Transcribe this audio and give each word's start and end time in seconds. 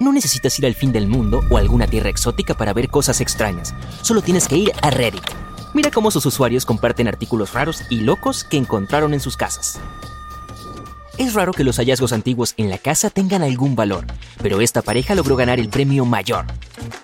No 0.00 0.12
necesitas 0.12 0.56
ir 0.60 0.66
al 0.66 0.76
fin 0.76 0.92
del 0.92 1.08
mundo 1.08 1.42
o 1.50 1.56
a 1.56 1.60
alguna 1.60 1.88
tierra 1.88 2.08
exótica 2.08 2.54
para 2.54 2.72
ver 2.72 2.88
cosas 2.88 3.20
extrañas. 3.20 3.74
Solo 4.02 4.22
tienes 4.22 4.46
que 4.46 4.56
ir 4.56 4.72
a 4.80 4.90
Reddit. 4.90 5.24
Mira 5.74 5.90
cómo 5.90 6.12
sus 6.12 6.24
usuarios 6.24 6.64
comparten 6.64 7.08
artículos 7.08 7.52
raros 7.52 7.82
y 7.90 8.02
locos 8.02 8.44
que 8.44 8.58
encontraron 8.58 9.12
en 9.12 9.18
sus 9.18 9.36
casas. 9.36 9.80
Es 11.16 11.34
raro 11.34 11.52
que 11.52 11.64
los 11.64 11.78
hallazgos 11.78 12.12
antiguos 12.12 12.54
en 12.58 12.70
la 12.70 12.78
casa 12.78 13.10
tengan 13.10 13.42
algún 13.42 13.74
valor, 13.74 14.06
pero 14.40 14.60
esta 14.60 14.82
pareja 14.82 15.16
logró 15.16 15.34
ganar 15.34 15.58
el 15.58 15.68
premio 15.68 16.04
mayor. 16.04 16.44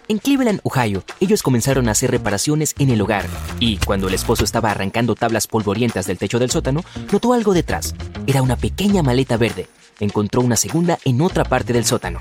En 0.07 0.19
Cleveland, 0.19 0.61
Ohio, 0.63 1.03
ellos 1.19 1.43
comenzaron 1.43 1.89
a 1.89 1.93
hacer 1.93 2.13
reparaciones 2.13 2.77
en 2.79 2.91
el 2.91 3.01
hogar 3.01 3.27
y, 3.59 3.79
cuando 3.79 4.07
el 4.07 4.15
esposo 4.15 4.45
estaba 4.45 4.71
arrancando 4.71 5.17
tablas 5.17 5.49
polvorientas 5.49 6.07
del 6.07 6.19
techo 6.19 6.39
del 6.39 6.53
sótano, 6.53 6.85
notó 7.11 7.33
algo 7.33 7.55
detrás. 7.55 7.97
Era 8.29 8.41
una 8.41 8.55
pequeña 8.55 9.03
maleta 9.03 9.37
verde. 9.37 9.67
Encontró 9.99 10.43
una 10.43 10.55
segunda 10.55 10.99
en 11.05 11.21
otra 11.21 11.43
parte 11.43 11.73
del 11.73 11.85
sótano. 11.85 12.21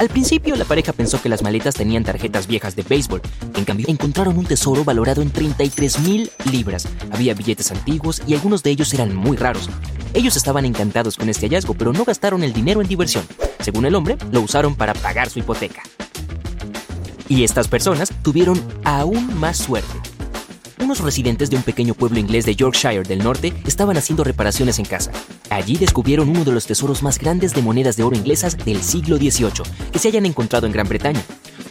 Al 0.00 0.08
principio, 0.08 0.56
la 0.56 0.64
pareja 0.64 0.94
pensó 0.94 1.20
que 1.20 1.28
las 1.28 1.42
maletas 1.42 1.74
tenían 1.74 2.04
tarjetas 2.04 2.46
viejas 2.46 2.74
de 2.74 2.82
béisbol. 2.82 3.20
En 3.54 3.66
cambio, 3.66 3.84
encontraron 3.86 4.38
un 4.38 4.46
tesoro 4.46 4.82
valorado 4.82 5.20
en 5.20 5.30
33 5.30 5.98
mil 6.00 6.30
libras. 6.50 6.88
Había 7.10 7.34
billetes 7.34 7.70
antiguos 7.70 8.22
y 8.26 8.32
algunos 8.32 8.62
de 8.62 8.70
ellos 8.70 8.94
eran 8.94 9.14
muy 9.14 9.36
raros. 9.36 9.68
Ellos 10.14 10.36
estaban 10.36 10.64
encantados 10.64 11.18
con 11.18 11.28
este 11.28 11.48
hallazgo, 11.48 11.74
pero 11.74 11.92
no 11.92 12.06
gastaron 12.06 12.42
el 12.42 12.54
dinero 12.54 12.80
en 12.80 12.88
diversión. 12.88 13.26
Según 13.58 13.84
el 13.84 13.94
hombre, 13.94 14.16
lo 14.32 14.40
usaron 14.40 14.74
para 14.74 14.94
pagar 14.94 15.28
su 15.28 15.38
hipoteca. 15.38 15.82
Y 17.28 17.44
estas 17.44 17.68
personas 17.68 18.10
tuvieron 18.22 18.58
aún 18.84 19.38
más 19.38 19.58
suerte. 19.58 20.09
Unos 20.80 21.00
residentes 21.00 21.50
de 21.50 21.56
un 21.56 21.62
pequeño 21.62 21.92
pueblo 21.92 22.18
inglés 22.18 22.46
de 22.46 22.56
Yorkshire 22.56 23.02
del 23.02 23.22
norte 23.22 23.52
estaban 23.66 23.98
haciendo 23.98 24.24
reparaciones 24.24 24.78
en 24.78 24.86
casa. 24.86 25.12
Allí 25.50 25.76
descubrieron 25.76 26.30
uno 26.30 26.42
de 26.42 26.52
los 26.52 26.66
tesoros 26.66 27.02
más 27.02 27.18
grandes 27.18 27.54
de 27.54 27.60
monedas 27.60 27.96
de 27.96 28.02
oro 28.02 28.16
inglesas 28.16 28.56
del 28.56 28.82
siglo 28.82 29.18
XVIII 29.18 29.62
que 29.92 29.98
se 29.98 30.08
hayan 30.08 30.24
encontrado 30.24 30.66
en 30.66 30.72
Gran 30.72 30.88
Bretaña. 30.88 31.22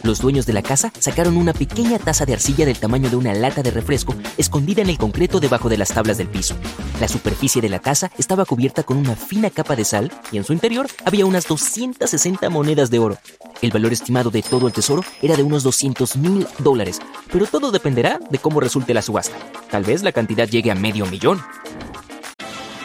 Los 0.02 0.20
dueños 0.20 0.46
de 0.46 0.54
la 0.54 0.62
casa 0.62 0.92
sacaron 0.98 1.36
una 1.36 1.52
pequeña 1.52 1.98
taza 1.98 2.24
de 2.24 2.32
arcilla 2.32 2.64
del 2.64 2.78
tamaño 2.78 3.10
de 3.10 3.16
una 3.16 3.34
lata 3.34 3.62
de 3.62 3.70
refresco 3.70 4.14
escondida 4.38 4.80
en 4.80 4.88
el 4.88 4.96
concreto 4.96 5.40
debajo 5.40 5.68
de 5.68 5.76
las 5.76 5.90
tablas 5.90 6.16
del 6.16 6.28
piso. 6.28 6.56
La 7.00 7.08
superficie 7.08 7.60
de 7.60 7.68
la 7.68 7.80
taza 7.80 8.10
estaba 8.16 8.46
cubierta 8.46 8.82
con 8.82 8.96
una 8.96 9.14
fina 9.14 9.50
capa 9.50 9.76
de 9.76 9.84
sal 9.84 10.10
y 10.32 10.38
en 10.38 10.44
su 10.44 10.54
interior 10.54 10.86
había 11.04 11.26
unas 11.26 11.46
260 11.46 12.48
monedas 12.48 12.90
de 12.90 12.98
oro. 12.98 13.18
El 13.60 13.72
valor 13.72 13.92
estimado 13.92 14.30
de 14.30 14.42
todo 14.42 14.66
el 14.66 14.72
tesoro 14.72 15.04
era 15.20 15.36
de 15.36 15.42
unos 15.42 15.62
200 15.64 16.16
mil 16.16 16.46
dólares, 16.58 16.98
pero 17.30 17.46
todo 17.46 17.70
dependerá 17.70 18.18
de 18.30 18.38
cómo 18.38 18.60
resulte 18.60 18.94
la 18.94 19.02
subasta. 19.02 19.36
Tal 19.70 19.84
vez 19.84 20.02
la 20.02 20.12
cantidad 20.12 20.48
llegue 20.48 20.70
a 20.70 20.74
medio 20.74 21.04
millón. 21.06 21.42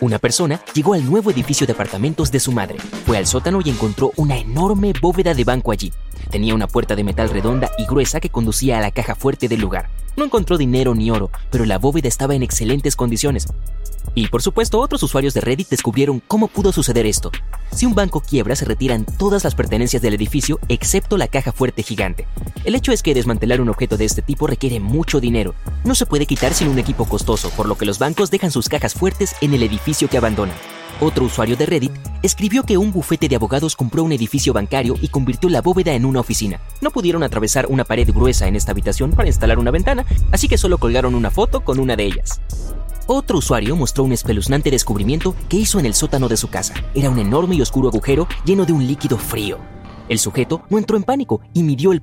Una 0.00 0.18
persona 0.18 0.60
llegó 0.74 0.94
al 0.94 1.04
nuevo 1.04 1.30
edificio 1.30 1.66
de 1.66 1.72
apartamentos 1.72 2.30
de 2.30 2.40
su 2.40 2.52
madre. 2.52 2.78
Fue 3.06 3.16
al 3.16 3.26
sótano 3.26 3.60
y 3.64 3.70
encontró 3.70 4.12
una 4.16 4.36
enorme 4.36 4.92
bóveda 5.00 5.34
de 5.34 5.44
banco 5.44 5.72
allí. 5.72 5.92
Tenía 6.30 6.54
una 6.54 6.66
puerta 6.66 6.96
de 6.96 7.04
metal 7.04 7.30
redonda 7.30 7.70
y 7.78 7.86
gruesa 7.86 8.20
que 8.20 8.30
conducía 8.30 8.78
a 8.78 8.80
la 8.80 8.90
caja 8.90 9.14
fuerte 9.14 9.48
del 9.48 9.60
lugar. 9.60 9.88
No 10.16 10.24
encontró 10.24 10.58
dinero 10.58 10.94
ni 10.94 11.10
oro, 11.10 11.30
pero 11.50 11.64
la 11.64 11.78
bóveda 11.78 12.08
estaba 12.08 12.34
en 12.34 12.42
excelentes 12.42 12.96
condiciones. 12.96 13.46
Y 14.14 14.28
por 14.28 14.42
supuesto, 14.42 14.80
otros 14.80 15.02
usuarios 15.02 15.34
de 15.34 15.40
Reddit 15.40 15.68
descubrieron 15.68 16.22
cómo 16.26 16.48
pudo 16.48 16.72
suceder 16.72 17.06
esto. 17.06 17.32
Si 17.72 17.86
un 17.86 17.94
banco 17.94 18.20
quiebra, 18.20 18.54
se 18.56 18.64
retiran 18.64 19.04
todas 19.04 19.44
las 19.44 19.54
pertenencias 19.54 20.02
del 20.02 20.14
edificio 20.14 20.60
excepto 20.68 21.16
la 21.16 21.28
caja 21.28 21.52
fuerte 21.52 21.82
gigante. 21.82 22.26
El 22.64 22.74
hecho 22.74 22.92
es 22.92 23.02
que 23.02 23.14
desmantelar 23.14 23.60
un 23.60 23.68
objeto 23.68 23.96
de 23.96 24.04
este 24.04 24.22
tipo 24.22 24.46
requiere 24.46 24.80
mucho 24.80 25.20
dinero. 25.20 25.54
No 25.84 25.94
se 25.94 26.06
puede 26.06 26.26
quitar 26.26 26.54
sin 26.54 26.68
un 26.68 26.78
equipo 26.78 27.06
costoso, 27.06 27.50
por 27.50 27.66
lo 27.66 27.76
que 27.76 27.86
los 27.86 27.98
bancos 27.98 28.30
dejan 28.30 28.50
sus 28.50 28.68
cajas 28.68 28.94
fuertes 28.94 29.34
en 29.40 29.54
el 29.54 29.62
edificio 29.62 30.08
que 30.08 30.18
abandonan. 30.18 30.56
Otro 31.00 31.24
usuario 31.24 31.56
de 31.56 31.66
Reddit 31.66 31.92
escribió 32.22 32.62
que 32.62 32.78
un 32.78 32.92
bufete 32.92 33.28
de 33.28 33.36
abogados 33.36 33.74
compró 33.74 34.04
un 34.04 34.12
edificio 34.12 34.52
bancario 34.52 34.94
y 35.00 35.08
convirtió 35.08 35.50
la 35.50 35.60
bóveda 35.60 35.92
en 35.92 36.04
una 36.04 36.20
oficina. 36.20 36.60
No 36.80 36.90
pudieron 36.90 37.22
atravesar 37.22 37.66
una 37.68 37.84
pared 37.84 38.08
gruesa 38.12 38.46
en 38.46 38.56
esta 38.56 38.72
habitación 38.72 39.10
para 39.10 39.28
instalar 39.28 39.58
una 39.58 39.72
ventana, 39.72 40.06
así 40.30 40.46
que 40.46 40.58
solo 40.58 40.78
colgaron 40.78 41.14
una 41.14 41.30
foto 41.30 41.64
con 41.64 41.80
una 41.80 41.96
de 41.96 42.04
ellas. 42.04 42.40
Otro 43.06 43.38
usuario 43.38 43.76
mostró 43.76 44.04
un 44.04 44.12
espeluznante 44.12 44.70
descubrimiento 44.70 45.34
que 45.48 45.58
hizo 45.58 45.78
en 45.78 45.84
el 45.84 45.94
sótano 45.94 46.28
de 46.28 46.38
su 46.38 46.48
casa. 46.48 46.74
Era 46.94 47.10
un 47.10 47.18
enorme 47.18 47.54
y 47.56 47.60
oscuro 47.60 47.88
agujero 47.88 48.26
lleno 48.46 48.64
de 48.64 48.72
un 48.72 48.86
líquido 48.86 49.18
frío. 49.18 49.58
El 50.08 50.18
sujeto 50.18 50.62
no 50.70 50.78
entró 50.78 50.96
en 50.96 51.02
pánico 51.02 51.40
y 51.52 51.62
midió 51.62 51.92
el 51.92 52.02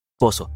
Pozo. 0.21 0.51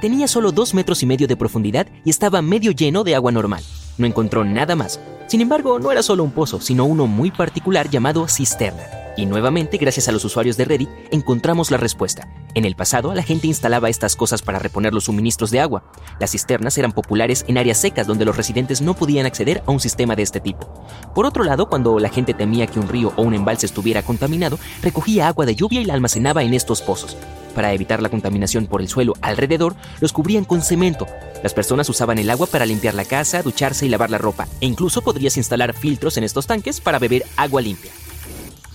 Tenía 0.00 0.26
solo 0.26 0.50
dos 0.50 0.72
metros 0.72 1.02
y 1.02 1.06
medio 1.06 1.26
de 1.28 1.36
profundidad 1.36 1.86
y 2.06 2.10
estaba 2.10 2.40
medio 2.40 2.72
lleno 2.72 3.04
de 3.04 3.14
agua 3.14 3.32
normal. 3.32 3.62
No 3.98 4.06
encontró 4.06 4.46
nada 4.46 4.74
más. 4.76 4.98
Sin 5.26 5.42
embargo, 5.42 5.78
no 5.78 5.92
era 5.92 6.02
solo 6.02 6.24
un 6.24 6.30
pozo, 6.30 6.58
sino 6.58 6.86
uno 6.86 7.06
muy 7.06 7.30
particular 7.30 7.90
llamado 7.90 8.26
cisterna. 8.28 8.82
Y 9.18 9.26
nuevamente, 9.26 9.76
gracias 9.76 10.08
a 10.08 10.12
los 10.12 10.24
usuarios 10.24 10.56
de 10.56 10.64
Reddit, 10.64 10.88
encontramos 11.10 11.70
la 11.70 11.76
respuesta. 11.76 12.26
En 12.54 12.64
el 12.64 12.76
pasado, 12.76 13.12
la 13.12 13.22
gente 13.22 13.46
instalaba 13.46 13.90
estas 13.90 14.16
cosas 14.16 14.40
para 14.40 14.58
reponer 14.58 14.94
los 14.94 15.04
suministros 15.04 15.50
de 15.50 15.60
agua. 15.60 15.84
Las 16.18 16.30
cisternas 16.30 16.78
eran 16.78 16.92
populares 16.92 17.44
en 17.46 17.58
áreas 17.58 17.76
secas 17.76 18.06
donde 18.06 18.24
los 18.24 18.38
residentes 18.38 18.80
no 18.80 18.94
podían 18.94 19.26
acceder 19.26 19.62
a 19.66 19.70
un 19.70 19.80
sistema 19.80 20.16
de 20.16 20.22
este 20.22 20.40
tipo. 20.40 20.66
Por 21.14 21.26
otro 21.26 21.44
lado, 21.44 21.68
cuando 21.68 21.98
la 21.98 22.08
gente 22.08 22.32
temía 22.32 22.66
que 22.66 22.80
un 22.80 22.88
río 22.88 23.12
o 23.16 23.22
un 23.22 23.34
embalse 23.34 23.66
estuviera 23.66 24.02
contaminado, 24.02 24.58
recogía 24.82 25.28
agua 25.28 25.44
de 25.44 25.56
lluvia 25.56 25.82
y 25.82 25.84
la 25.84 25.92
almacenaba 25.92 26.42
en 26.42 26.54
estos 26.54 26.80
pozos. 26.80 27.18
Para 27.54 27.72
evitar 27.72 28.02
la 28.02 28.08
contaminación 28.08 28.66
por 28.66 28.80
el 28.80 28.88
suelo 28.88 29.14
alrededor, 29.20 29.76
los 30.00 30.12
cubrían 30.12 30.44
con 30.44 30.62
cemento. 30.62 31.06
Las 31.42 31.54
personas 31.54 31.88
usaban 31.88 32.18
el 32.18 32.30
agua 32.30 32.46
para 32.46 32.66
limpiar 32.66 32.94
la 32.94 33.04
casa, 33.04 33.42
ducharse 33.42 33.86
y 33.86 33.88
lavar 33.88 34.10
la 34.10 34.18
ropa, 34.18 34.48
e 34.60 34.66
incluso 34.66 35.02
podrías 35.02 35.36
instalar 35.36 35.74
filtros 35.74 36.16
en 36.16 36.24
estos 36.24 36.46
tanques 36.46 36.80
para 36.80 36.98
beber 36.98 37.24
agua 37.36 37.60
limpia. 37.60 37.92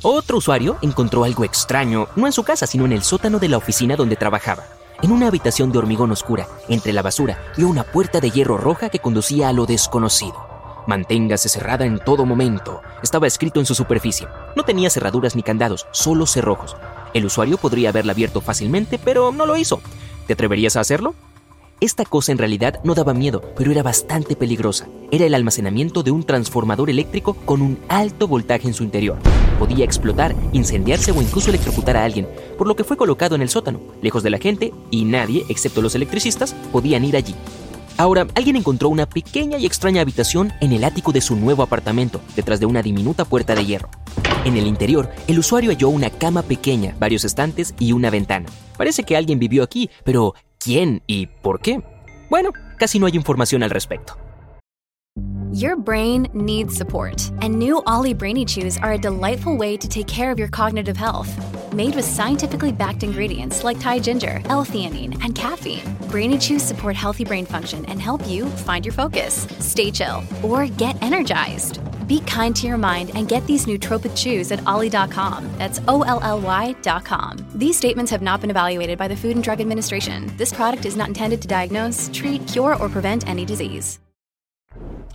Otro 0.02 0.38
usuario 0.38 0.78
encontró 0.81 1.26
algo 1.26 1.44
extraño, 1.44 2.08
no 2.16 2.26
en 2.26 2.31
su 2.31 2.44
casa, 2.44 2.66
sino 2.68 2.86
en 2.86 2.94
el 2.94 3.04
sótano 3.04 3.38
de 3.38 3.50
la 3.50 3.58
oficina 3.58 3.98
donde 3.98 4.16
trabajaba. 4.16 4.64
En 5.02 5.12
una 5.12 5.28
habitación 5.28 5.72
de 5.72 5.80
hormigón 5.80 6.12
oscura, 6.12 6.48
entre 6.70 6.94
la 6.94 7.02
basura, 7.02 7.38
vio 7.58 7.68
una 7.68 7.84
puerta 7.84 8.20
de 8.20 8.31
hierro 8.31 8.58
roja 8.58 8.90
que 8.90 9.00
conducía 9.00 9.50
a 9.50 9.54
lo 9.54 9.66
desconocido. 9.66 10.36
Manténgase 10.88 11.50
cerrada 11.50 11.86
en 11.86 12.00
todo 12.00 12.26
momento. 12.26 12.81
Estaba 13.04 13.28
escrito 13.28 13.60
en 13.60 13.66
su 13.66 13.76
superficie. 13.76 14.28
No 14.56 14.64
tenía 14.64 14.90
cerraduras 14.90 15.36
ni 15.36 15.44
candados, 15.44 15.88
solo 15.92 16.26
cerrojos. 16.26 16.76
El 17.14 17.26
usuario 17.26 17.58
podría 17.58 17.90
haberla 17.90 18.12
abierto 18.12 18.42
fácilmente, 18.42 19.00
pero 19.00 19.32
no 19.32 19.46
lo 19.46 19.58
hizo. 19.58 19.82
¿Te 20.28 20.34
atreverías 20.34 20.76
a 20.76 20.82
hacerlo? 20.82 21.16
Esta 21.82 22.04
cosa 22.04 22.34
en 22.34 22.38
realidad 22.38 22.82
no 22.84 22.94
daba 22.94 23.14
miedo, 23.14 23.42
pero 23.56 23.72
era 23.72 23.84
bastante 23.84 24.36
peligrosa. 24.36 24.88
Era 25.12 25.26
el 25.26 25.34
almacenamiento 25.34 26.04
de 26.04 26.12
un 26.12 26.26
transformador 26.26 26.90
eléctrico 26.90 27.36
con 27.46 27.62
un 27.62 27.80
alto 27.88 28.28
voltaje 28.28 28.68
en 28.68 28.74
su 28.74 28.84
interior. 28.84 29.18
Podía 29.58 29.86
explotar, 29.86 30.36
incendiarse 30.52 31.14
o 31.14 31.22
incluso 31.22 31.50
electrocutar 31.50 31.96
a 31.96 32.04
alguien, 32.04 32.28
por 32.58 32.68
lo 32.68 32.76
que 32.76 32.84
fue 32.84 32.98
colocado 32.98 33.36
en 33.36 33.42
el 33.42 33.50
sótano, 33.50 33.80
lejos 34.02 34.24
de 34.24 34.30
la 34.30 34.40
gente, 34.40 34.74
y 34.92 35.06
nadie, 35.06 35.46
excepto 35.48 35.82
los 35.82 35.96
electricistas, 35.96 36.54
podían 36.74 37.06
ir 37.06 37.16
allí. 37.16 37.34
Ahora, 37.96 38.28
alguien 38.36 38.58
encontró 38.58 38.90
una 38.90 39.06
pequeña 39.06 39.58
y 39.58 39.66
extraña 39.66 40.02
habitación 40.02 40.54
en 40.60 40.74
el 40.74 40.84
ático 40.84 41.14
de 41.14 41.22
su 41.22 41.38
nuevo 41.38 41.64
apartamento, 41.64 42.20
detrás 42.36 42.60
de 42.60 42.66
una 42.66 42.82
diminuta 42.82 43.24
puerta 43.24 43.56
de 43.56 43.66
hierro. 43.66 43.90
En 44.46 44.56
el 44.56 44.68
interior, 44.68 45.10
el 45.28 45.38
usuario 45.38 45.72
halló 45.72 45.90
una 45.90 46.10
cama 46.10 46.44
pequeña, 46.44 46.96
varios 46.98 47.26
estantes 47.26 47.74
y 47.78 47.92
una 47.92 48.10
ventana. 48.10 48.48
Parece 48.78 49.04
que 49.04 49.18
alguien 49.18 49.38
vivió 49.38 49.64
aquí, 49.64 49.90
pero 50.06 50.34
quién 50.58 51.02
y 51.08 51.26
por 51.28 51.60
qué. 51.60 51.82
Bueno, 52.30 52.52
casi 52.78 53.00
no 53.00 53.06
hay 53.06 53.16
información 53.16 53.64
al 53.64 53.70
respecto. 53.70 54.14
Your 55.52 55.76
brain 55.76 56.28
needs 56.34 56.76
support, 56.76 57.32
and 57.42 57.58
new 57.58 57.82
Ollie 57.88 58.14
Brainy 58.14 58.46
Chews 58.46 58.78
are 58.78 58.94
a 58.94 58.98
delightful 59.00 59.58
way 59.58 59.76
to 59.78 59.88
take 59.88 60.06
care 60.06 60.32
of 60.32 60.38
your 60.38 60.48
cognitive 60.48 60.96
health. 60.96 61.28
Made 61.74 61.96
with 61.96 62.06
scientifically 62.06 62.72
backed 62.72 63.04
ingredients 63.04 63.64
like 63.64 63.80
Thai 63.80 64.00
ginger, 64.00 64.42
L-theanine, 64.46 65.22
and 65.24 65.34
caffeine, 65.34 65.82
Brainy 66.10 66.38
Chews 66.38 66.62
support 66.62 66.96
healthy 66.96 67.26
brain 67.26 67.46
function 67.46 67.84
and 67.86 68.00
help 68.00 68.26
you 68.28 68.46
find 68.46 68.86
your 68.86 68.94
focus, 68.94 69.48
stay 69.60 69.92
chill, 69.92 70.24
or 70.44 70.68
get 70.68 71.02
energized. 71.02 71.80
Be 72.10 72.22
kind 72.22 72.56
to 72.56 72.66
your 72.66 72.80
mind 72.80 73.12
and 73.14 73.28
get 73.28 73.46
these 73.46 73.68
nootropic 73.68 74.18
chews 74.18 74.52
at 74.52 74.66
ollie.com. 74.66 75.46
That's 75.60 75.80
O 75.88 76.02
L 76.02 76.20
L 76.24 76.42
Y.com. 76.42 77.38
These 77.54 77.78
statements 77.78 78.12
have 78.12 78.24
not 78.24 78.42
been 78.42 78.50
evaluated 78.50 78.98
by 78.98 79.08
the 79.08 79.16
Food 79.16 79.36
and 79.36 79.44
Drug 79.44 79.62
Administration. 79.62 80.26
This 80.36 80.52
product 80.52 80.86
is 80.86 80.98
not 80.98 81.08
intended 81.08 81.40
to 81.44 81.48
diagnose, 81.48 82.10
treat, 82.12 82.48
cure, 82.48 82.76
or 82.82 82.90
prevent 82.90 83.30
any 83.30 83.46
disease. 83.46 84.00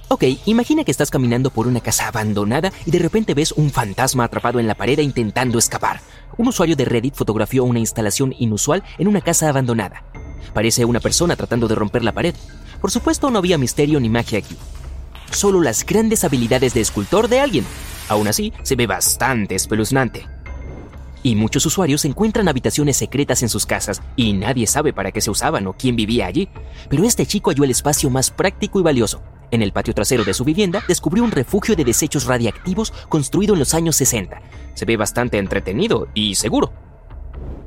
Ok, 0.07 0.23
imagina 0.47 0.85
que 0.85 0.93
estás 0.93 1.11
caminando 1.11 1.51
por 1.51 1.67
una 1.67 1.81
casa 1.81 2.07
abandonada 2.07 2.71
y 2.87 2.93
de 2.93 3.01
repente 3.01 3.35
ves 3.35 3.51
un 3.51 3.71
fantasma 3.71 4.23
atrapado 4.23 4.61
en 4.61 4.69
la 4.69 4.77
pared 4.77 5.01
intentando 5.01 5.59
escapar. 5.59 6.01
Un 6.37 6.47
usuario 6.47 6.77
de 6.77 6.85
Reddit 6.85 7.17
fotografió 7.17 7.65
una 7.65 7.81
instalación 7.81 8.33
inusual 8.39 8.85
en 8.99 9.09
una 9.09 9.21
casa 9.21 9.49
abandonada. 9.49 10.05
Parece 10.53 10.85
una 10.85 11.01
persona 11.01 11.35
tratando 11.35 11.67
de 11.67 11.75
romper 11.75 12.05
la 12.05 12.13
pared. 12.13 12.37
Por 12.81 12.93
supuesto 12.93 13.31
no 13.31 13.39
había 13.39 13.59
misterio 13.59 13.99
ni 13.99 14.09
magia 14.09 14.39
aquí 14.39 14.57
solo 15.31 15.61
las 15.61 15.85
grandes 15.85 16.25
habilidades 16.25 16.75
de 16.75 16.81
escultor 16.81 17.29
de 17.29 17.41
alguien. 17.41 17.65
Aún 18.09 18.29
así, 18.29 18.53
se 18.63 18.77
ve 18.77 18.87
bastante 18.87 19.55
espeluznante. 19.55 20.27
Y 21.23 21.37
muchos 21.37 21.65
usuarios 21.65 22.05
encuentran 22.05 22.49
habitaciones 22.49 22.99
secretas 22.99 23.43
en 23.43 23.49
sus 23.49 23.65
casas 23.65 24.03
y 24.15 24.35
nadie 24.35 24.67
sabe 24.67 24.93
para 24.93 25.11
qué 25.11 25.23
se 25.23 25.31
usaban 25.31 25.67
o 25.67 25.73
quién 25.73 25.97
vivía 25.97 26.27
allí. 26.27 26.51
Pero 26.91 27.05
este 27.05 27.25
chico 27.25 27.51
halló 27.51 27.65
el 27.65 27.71
espacio 27.71 28.11
más 28.11 28.31
práctico 28.31 28.79
y 28.79 28.83
valioso. 28.83 29.23
En 29.51 29.63
el 29.63 29.73
patio 29.73 29.95
trasero 29.95 30.25
de 30.25 30.35
su 30.35 30.45
vivienda 30.45 30.83
descubrió 30.87 31.25
un 31.25 31.31
refugio 31.31 31.77
de 31.77 31.85
desechos 31.85 32.27
radiactivos 32.27 32.93
construido 33.09 33.55
en 33.55 33.61
los 33.61 33.73
años 33.73 33.97
60. 33.97 34.43
Se 34.75 34.85
ve 34.85 34.99
bastante 34.99 35.39
entretenido 35.39 36.09
y 36.13 36.35
seguro. 36.35 36.84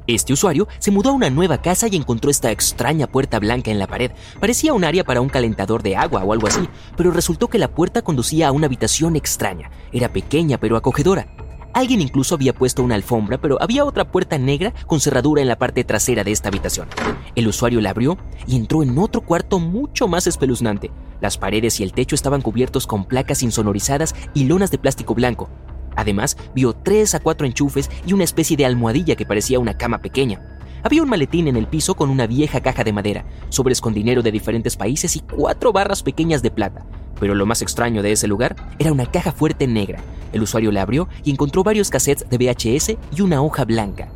Este 0.08 0.32
usuario 0.32 0.70
se 0.80 0.90
mudó 0.90 1.10
a 1.10 1.14
una 1.14 1.30
nueva 1.30 1.62
casa 1.62 1.90
y 1.92 1.98
encontró 1.98 2.32
esta 2.32 2.50
extraña 2.50 3.08
puerta 3.08 3.40
blanca 3.40 3.72
en 3.72 3.78
la 3.78 3.88
pared. 3.88 4.12
Parecía 4.40 4.74
un 4.74 4.86
área 4.86 5.04
para 5.04 5.20
un 5.20 5.28
calentador 5.28 5.84
de 5.84 5.98
agua 5.98 6.24
o 6.24 6.32
algo 6.32 6.48
así, 6.48 6.70
pero 6.96 7.12
resultó 7.12 7.50
que 7.50 7.58
la 7.58 7.68
puerta 7.68 8.02
conducía 8.02 8.48
a 8.48 8.54
una 8.54 8.68
habitación 8.68 9.18
extraña. 9.18 9.70
Era 9.92 10.14
pequeña 10.14 10.58
pero 10.58 10.78
acogedora. 10.78 11.28
Alguien 11.74 12.02
incluso 12.02 12.36
había 12.36 12.56
puesto 12.56 12.82
una 12.84 12.96
alfombra, 12.96 13.38
pero 13.38 13.62
había 13.62 13.84
otra 13.84 14.10
puerta 14.10 14.38
negra 14.38 14.74
con 14.88 15.02
cerradura 15.02 15.42
en 15.42 15.50
la 15.50 15.60
parte 15.60 15.84
trasera 15.84 16.24
de 16.24 16.32
esta 16.32 16.48
habitación. 16.48 16.88
El 17.36 17.48
usuario 17.48 17.82
la 17.82 17.90
abrió 17.90 18.18
y 18.48 18.56
entró 18.56 18.84
en 18.84 18.98
otro 18.98 19.22
cuarto 19.22 19.60
mucho 19.60 20.08
más 20.08 20.26
espeluznante. 20.26 20.90
Las 21.20 21.38
paredes 21.38 21.82
y 21.82 21.84
el 21.84 21.92
techo 21.92 22.16
estaban 22.16 22.42
cubiertos 22.42 22.88
con 22.88 23.06
placas 23.06 23.44
insonorizadas 23.44 24.16
y 24.34 24.46
lonas 24.46 24.72
de 24.72 24.78
plástico 24.78 25.14
blanco. 25.14 25.50
Además, 25.98 26.38
vio 26.56 26.72
tres 26.72 27.14
a 27.16 27.20
cuatro 27.20 27.46
enchufes 27.46 27.90
y 28.06 28.14
una 28.14 28.24
especie 28.24 28.56
de 28.56 28.66
almohadilla 28.66 29.18
que 29.18 29.26
parecía 29.26 29.60
una 29.60 29.78
cama 29.78 29.98
pequeña. 29.98 30.42
Había 30.84 31.02
un 31.02 31.10
maletín 31.10 31.48
en 31.48 31.58
el 31.58 31.68
piso 31.68 31.96
con 31.96 32.10
una 32.10 32.28
vieja 32.28 32.62
caja 32.62 32.84
de 32.84 32.94
madera, 32.94 33.26
sobres 33.50 33.82
con 33.82 33.94
dinero 33.94 34.22
de 34.22 34.32
diferentes 34.32 34.78
países 34.78 35.16
y 35.16 35.20
cuatro 35.22 35.74
barras 35.74 36.04
pequeñas 36.04 36.42
de 36.42 36.52
plata. 36.52 36.86
Pero 37.20 37.34
lo 37.34 37.48
más 37.48 37.64
extraño 37.64 38.04
de 38.04 38.12
ese 38.12 38.28
lugar 38.28 38.56
era 38.78 38.92
una 38.92 39.08
caja 39.08 39.32
fuerte 39.32 39.68
negra. 39.68 40.00
El 40.32 40.44
usuario 40.44 40.72
la 40.72 40.84
abrió 40.84 41.10
y 41.24 41.32
encontró 41.32 41.64
varios 41.64 41.90
cassettes 41.90 42.30
de 42.30 42.38
VHS 42.38 42.96
y 43.18 43.22
una 43.22 43.42
hoja 43.42 43.66
blanca. 43.66 44.10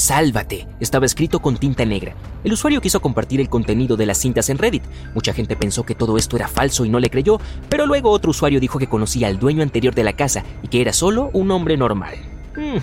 Sálvate, 0.00 0.66
estaba 0.80 1.04
escrito 1.04 1.40
con 1.40 1.58
tinta 1.58 1.84
negra. 1.84 2.14
El 2.42 2.54
usuario 2.54 2.80
quiso 2.80 3.02
compartir 3.02 3.38
el 3.38 3.50
contenido 3.50 3.98
de 3.98 4.06
las 4.06 4.16
cintas 4.16 4.48
en 4.48 4.56
Reddit. 4.56 4.82
Mucha 5.14 5.34
gente 5.34 5.56
pensó 5.56 5.82
que 5.82 5.94
todo 5.94 6.16
esto 6.16 6.36
era 6.36 6.48
falso 6.48 6.86
y 6.86 6.88
no 6.88 6.98
le 6.98 7.10
creyó, 7.10 7.38
pero 7.68 7.84
luego 7.84 8.08
otro 8.08 8.30
usuario 8.30 8.60
dijo 8.60 8.78
que 8.78 8.86
conocía 8.86 9.26
al 9.26 9.38
dueño 9.38 9.62
anterior 9.62 9.94
de 9.94 10.02
la 10.02 10.14
casa 10.14 10.42
y 10.62 10.68
que 10.68 10.80
era 10.80 10.94
solo 10.94 11.28
un 11.34 11.50
hombre 11.50 11.76
normal. 11.76 12.14
Hmm. 12.56 12.78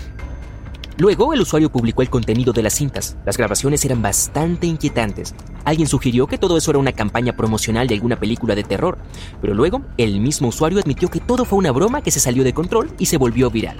Luego 0.99 1.33
el 1.33 1.41
usuario 1.41 1.71
publicó 1.71 2.03
el 2.03 2.11
contenido 2.11 2.53
de 2.53 2.61
las 2.61 2.75
cintas. 2.75 3.17
Las 3.25 3.35
grabaciones 3.35 3.83
eran 3.83 4.03
bastante 4.03 4.67
inquietantes. 4.67 5.33
Alguien 5.65 5.87
sugirió 5.87 6.27
que 6.27 6.37
todo 6.37 6.55
eso 6.55 6.69
era 6.69 6.79
una 6.79 6.91
campaña 6.91 7.35
promocional 7.35 7.87
de 7.87 7.95
alguna 7.95 8.19
película 8.19 8.53
de 8.53 8.63
terror, 8.63 8.99
pero 9.41 9.55
luego 9.55 9.81
el 9.97 10.19
mismo 10.19 10.49
usuario 10.49 10.77
admitió 10.77 11.09
que 11.09 11.19
todo 11.19 11.45
fue 11.45 11.57
una 11.57 11.71
broma 11.71 12.03
que 12.03 12.11
se 12.11 12.19
salió 12.19 12.43
de 12.43 12.53
control 12.53 12.91
y 12.99 13.07
se 13.07 13.17
volvió 13.17 13.49
viral 13.49 13.77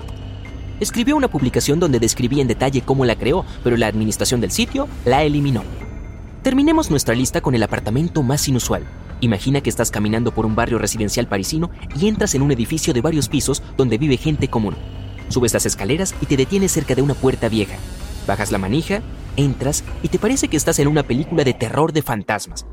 escribió 0.80 1.16
una 1.16 1.28
publicación 1.28 1.80
donde 1.80 2.00
describía 2.00 2.42
en 2.42 2.48
detalle 2.48 2.82
cómo 2.82 3.06
la 3.06 3.16
creó, 3.16 3.46
pero 3.64 3.78
la 3.78 3.88
administración 3.88 4.42
del 4.42 4.52
sitio 4.52 4.88
la 5.06 5.24
eliminó. 5.24 5.64
Terminemos 6.44 6.90
nuestra 6.90 7.16
lista 7.16 7.42
con 7.42 7.56
el 7.56 7.64
apartamento 7.64 8.24
más 8.24 8.48
inusual. 8.48 8.86
Imagina 9.20 9.62
que 9.62 9.70
estás 9.70 9.92
caminando 9.92 10.32
por 10.32 10.46
un 10.46 10.56
barrio 10.56 10.78
residencial 10.78 11.28
parisino 11.28 11.72
y 12.00 12.08
entras 12.08 12.36
en 12.36 12.42
un 12.42 12.52
edificio 12.52 12.94
de 12.94 13.02
varios 13.02 13.30
pisos 13.30 13.64
donde 13.76 13.98
vive 13.98 14.18
gente 14.18 14.48
común. 14.48 14.76
Subes 15.30 15.54
las 15.54 15.66
escaleras 15.66 16.16
y 16.22 16.26
te 16.26 16.38
detienes 16.38 16.72
cerca 16.72 16.96
de 16.96 17.02
una 17.02 17.16
puerta 17.16 17.50
vieja. 17.50 17.76
Bajas 18.28 18.52
la 18.52 18.58
manija, 18.58 19.02
entras 19.36 19.84
y 20.04 20.10
te 20.10 20.20
parece 20.20 20.48
que 20.48 20.58
estás 20.58 20.80
en 20.80 20.88
una 20.88 21.04
película 21.04 21.44
de 21.44 21.54
terror 21.54 21.94
de 21.94 22.02
fantasmas. 22.02 22.66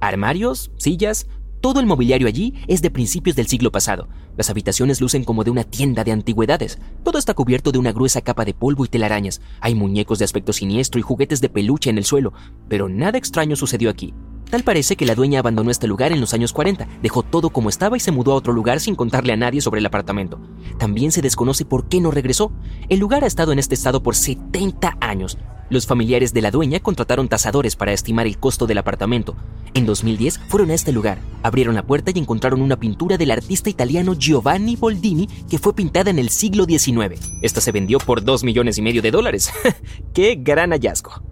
Armarios, 0.00 0.70
sillas, 0.78 1.26
todo 1.60 1.80
el 1.80 1.86
mobiliario 1.86 2.26
allí 2.26 2.54
es 2.68 2.80
de 2.80 2.90
principios 2.90 3.36
del 3.36 3.46
siglo 3.46 3.70
pasado. 3.70 4.08
Las 4.36 4.48
habitaciones 4.48 5.00
lucen 5.00 5.24
como 5.24 5.44
de 5.44 5.50
una 5.50 5.64
tienda 5.64 6.04
de 6.04 6.12
antigüedades. 6.12 6.78
Todo 7.04 7.18
está 7.18 7.34
cubierto 7.34 7.70
de 7.70 7.78
una 7.78 7.92
gruesa 7.92 8.22
capa 8.22 8.46
de 8.46 8.54
polvo 8.54 8.84
y 8.84 8.88
telarañas. 8.88 9.42
Hay 9.60 9.74
muñecos 9.74 10.18
de 10.18 10.24
aspecto 10.24 10.54
siniestro 10.54 10.98
y 10.98 11.02
juguetes 11.02 11.40
de 11.42 11.50
peluche 11.50 11.90
en 11.90 11.98
el 11.98 12.04
suelo. 12.04 12.32
Pero 12.68 12.88
nada 12.88 13.18
extraño 13.18 13.56
sucedió 13.56 13.90
aquí. 13.90 14.14
Tal 14.50 14.64
parece 14.64 14.96
que 14.96 15.06
la 15.06 15.14
dueña 15.14 15.38
abandonó 15.38 15.70
este 15.70 15.86
lugar 15.86 16.10
en 16.10 16.20
los 16.20 16.34
años 16.34 16.52
40, 16.52 16.88
dejó 17.02 17.22
todo 17.22 17.50
como 17.50 17.68
estaba 17.68 17.96
y 17.96 18.00
se 18.00 18.10
mudó 18.10 18.32
a 18.32 18.34
otro 18.34 18.52
lugar 18.52 18.80
sin 18.80 18.96
contarle 18.96 19.32
a 19.32 19.36
nadie 19.36 19.60
sobre 19.60 19.78
el 19.78 19.86
apartamento. 19.86 20.40
También 20.76 21.12
se 21.12 21.22
desconoce 21.22 21.64
por 21.64 21.88
qué 21.88 22.00
no 22.00 22.10
regresó. 22.10 22.50
El 22.88 22.98
lugar 22.98 23.22
ha 23.22 23.28
estado 23.28 23.52
en 23.52 23.60
este 23.60 23.76
estado 23.76 24.02
por 24.02 24.16
70 24.16 24.96
años. 25.00 25.38
Los 25.70 25.86
familiares 25.86 26.34
de 26.34 26.42
la 26.42 26.50
dueña 26.50 26.80
contrataron 26.80 27.28
tasadores 27.28 27.76
para 27.76 27.92
estimar 27.92 28.26
el 28.26 28.38
costo 28.38 28.66
del 28.66 28.78
apartamento. 28.78 29.36
En 29.72 29.86
2010 29.86 30.40
fueron 30.48 30.70
a 30.70 30.74
este 30.74 30.90
lugar, 30.90 31.18
abrieron 31.44 31.76
la 31.76 31.86
puerta 31.86 32.10
y 32.12 32.18
encontraron 32.18 32.60
una 32.60 32.80
pintura 32.80 33.16
del 33.16 33.30
artista 33.30 33.70
italiano 33.70 34.14
Giovanni 34.14 34.74
Boldini 34.74 35.28
que 35.48 35.60
fue 35.60 35.76
pintada 35.76 36.10
en 36.10 36.18
el 36.18 36.28
siglo 36.28 36.64
XIX. 36.64 37.20
Esta 37.40 37.60
se 37.60 37.70
vendió 37.70 37.98
por 37.98 38.24
2 38.24 38.42
millones 38.42 38.78
y 38.78 38.82
medio 38.82 39.00
de 39.00 39.12
dólares. 39.12 39.52
¡Qué 40.12 40.34
gran 40.42 40.70
hallazgo! 40.70 41.22